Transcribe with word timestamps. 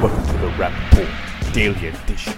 Welcome 0.00 0.26
to 0.28 0.32
the 0.34 0.46
Rapp 0.56 0.92
Report 0.92 1.52
Daily 1.52 1.88
Edition, 1.88 2.34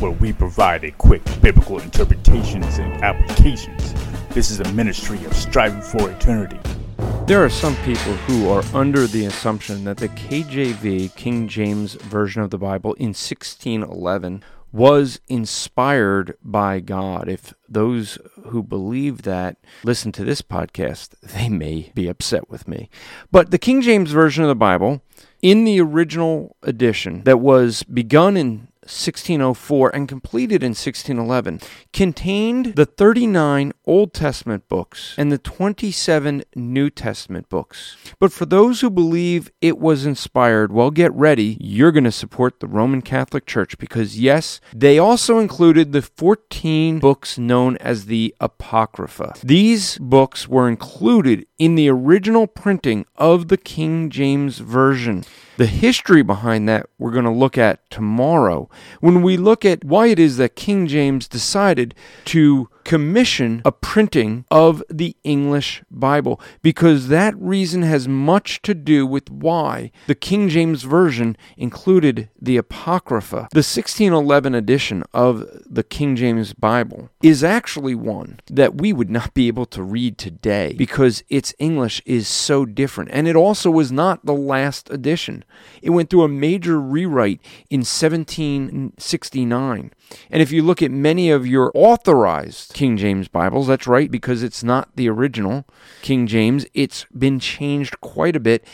where 0.00 0.12
we 0.12 0.32
provide 0.32 0.82
a 0.82 0.92
quick 0.92 1.22
biblical 1.42 1.78
interpretations 1.78 2.78
and 2.78 2.90
applications. 3.04 3.92
This 4.30 4.50
is 4.50 4.60
a 4.60 4.72
ministry 4.72 5.22
of 5.26 5.34
striving 5.34 5.82
for 5.82 6.10
eternity. 6.10 6.58
There 7.26 7.44
are 7.44 7.50
some 7.50 7.76
people 7.84 8.14
who 8.14 8.48
are 8.48 8.64
under 8.72 9.06
the 9.06 9.26
assumption 9.26 9.84
that 9.84 9.98
the 9.98 10.08
KJV, 10.08 11.14
King 11.14 11.48
James 11.48 11.96
Version 11.96 12.40
of 12.40 12.48
the 12.48 12.56
Bible, 12.56 12.94
in 12.94 13.08
1611 13.08 14.42
was 14.72 15.20
inspired 15.28 16.36
by 16.42 16.80
God. 16.80 17.28
If 17.28 17.52
those 17.68 18.18
who 18.46 18.62
believe 18.62 19.22
that 19.22 19.58
listen 19.84 20.12
to 20.12 20.24
this 20.24 20.40
podcast, 20.40 21.14
they 21.20 21.50
may 21.50 21.92
be 21.94 22.08
upset 22.08 22.48
with 22.48 22.66
me. 22.66 22.88
But 23.30 23.50
the 23.50 23.58
King 23.58 23.82
James 23.82 24.12
Version 24.12 24.44
of 24.44 24.48
the 24.48 24.54
Bible, 24.54 25.02
in 25.42 25.64
the 25.64 25.80
original 25.80 26.56
edition 26.62 27.22
that 27.24 27.40
was 27.40 27.82
begun 27.84 28.36
in 28.36 28.68
1604 28.86 29.94
and 29.94 30.08
completed 30.08 30.62
in 30.62 30.70
1611 30.70 31.60
contained 31.92 32.74
the 32.76 32.86
39 32.86 33.72
Old 33.84 34.12
Testament 34.12 34.68
books 34.68 35.14
and 35.18 35.30
the 35.30 35.38
27 35.38 36.44
New 36.54 36.90
Testament 36.90 37.48
books. 37.48 37.96
But 38.18 38.32
for 38.32 38.46
those 38.46 38.80
who 38.80 38.90
believe 38.90 39.50
it 39.60 39.78
was 39.78 40.06
inspired, 40.06 40.72
well, 40.72 40.90
get 40.90 41.12
ready. 41.12 41.56
You're 41.60 41.92
going 41.92 42.04
to 42.04 42.12
support 42.12 42.60
the 42.60 42.66
Roman 42.66 43.02
Catholic 43.02 43.46
Church 43.46 43.78
because, 43.78 44.18
yes, 44.18 44.60
they 44.74 44.98
also 44.98 45.38
included 45.38 45.92
the 45.92 46.02
14 46.02 46.98
books 46.98 47.38
known 47.38 47.76
as 47.78 48.06
the 48.06 48.34
Apocrypha. 48.40 49.34
These 49.42 49.98
books 49.98 50.48
were 50.48 50.68
included 50.68 51.46
in 51.58 51.74
the 51.74 51.88
original 51.88 52.46
printing 52.46 53.06
of 53.16 53.48
the 53.48 53.56
King 53.56 54.10
James 54.10 54.58
Version. 54.58 55.24
The 55.56 55.66
history 55.66 56.22
behind 56.22 56.68
that 56.68 56.86
we're 56.98 57.12
going 57.12 57.24
to 57.24 57.30
look 57.30 57.56
at 57.56 57.88
tomorrow 57.88 58.68
when 59.00 59.22
we 59.22 59.36
look 59.36 59.64
at 59.64 59.84
why 59.84 60.06
it 60.06 60.18
is 60.18 60.36
that 60.36 60.56
King 60.56 60.86
James 60.86 61.28
decided 61.28 61.94
to 62.26 62.68
commission 62.86 63.60
a 63.64 63.72
printing 63.72 64.44
of 64.48 64.80
the 64.88 65.16
English 65.24 65.82
Bible 65.90 66.40
because 66.62 67.08
that 67.08 67.34
reason 67.36 67.82
has 67.82 68.06
much 68.06 68.62
to 68.62 68.74
do 68.74 69.04
with 69.04 69.28
why 69.28 69.90
the 70.06 70.14
King 70.14 70.48
James 70.48 70.84
Version 70.84 71.36
included 71.56 72.28
the 72.40 72.56
Apocrypha. 72.56 73.48
The 73.50 73.58
1611 73.58 74.54
edition 74.54 75.02
of 75.12 75.44
the 75.66 75.82
King 75.82 76.14
James 76.14 76.54
Bible 76.54 77.10
is 77.22 77.42
actually 77.42 77.96
one 77.96 78.38
that 78.46 78.80
we 78.80 78.92
would 78.92 79.10
not 79.10 79.34
be 79.34 79.48
able 79.48 79.66
to 79.66 79.82
read 79.82 80.16
today 80.16 80.72
because 80.78 81.24
its 81.28 81.52
English 81.58 82.00
is 82.06 82.28
so 82.28 82.64
different. 82.64 83.10
And 83.12 83.26
it 83.26 83.34
also 83.34 83.68
was 83.68 83.90
not 83.90 84.24
the 84.24 84.32
last 84.32 84.88
edition. 84.90 85.44
It 85.82 85.90
went 85.90 86.08
through 86.08 86.22
a 86.22 86.28
major 86.28 86.80
rewrite 86.80 87.40
in 87.68 87.80
1769. 87.80 89.90
And 90.30 90.42
if 90.42 90.52
you 90.52 90.62
look 90.62 90.82
at 90.82 90.92
many 90.92 91.30
of 91.30 91.48
your 91.48 91.72
authorized 91.74 92.75
King 92.76 92.98
James 92.98 93.26
Bibles, 93.26 93.68
that's 93.68 93.86
right, 93.86 94.10
because 94.10 94.42
it's 94.42 94.62
not 94.62 94.96
the 94.96 95.08
original 95.08 95.64
King 96.02 96.26
James, 96.26 96.66
it's 96.74 97.06
been 97.06 97.40
changed 97.40 98.02
quite 98.02 98.36
a 98.36 98.40
bit. 98.40 98.66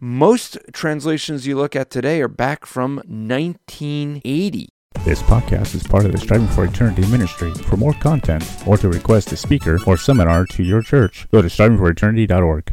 Most 0.00 0.56
translations 0.72 1.46
you 1.46 1.58
look 1.58 1.76
at 1.76 1.90
today 1.90 2.22
are 2.22 2.28
back 2.28 2.64
from 2.64 2.96
1980. 3.06 4.70
This 5.04 5.20
podcast 5.20 5.74
is 5.74 5.82
part 5.82 6.06
of 6.06 6.12
the 6.12 6.18
Striving 6.18 6.48
for 6.48 6.64
Eternity 6.64 7.06
ministry. 7.08 7.52
For 7.52 7.76
more 7.76 7.92
content 7.92 8.50
or 8.66 8.78
to 8.78 8.88
request 8.88 9.30
a 9.32 9.36
speaker 9.36 9.78
or 9.86 9.98
seminar 9.98 10.46
to 10.46 10.62
your 10.62 10.80
church, 10.80 11.28
go 11.30 11.42
to 11.42 11.48
strivingforeternity.org. 11.48 12.72